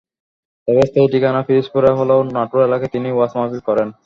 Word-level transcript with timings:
তাঁর 0.67 0.77
স্থায়ী 0.87 1.07
ঠিকানা 1.13 1.41
পিরোজপুরে 1.47 1.89
হলেও 1.99 2.19
নাটোর 2.35 2.61
এলাকায় 2.67 2.93
তিনি 2.95 3.07
ওয়াজ 3.11 3.31
মাহফিল 3.37 3.61
করেন। 3.67 3.87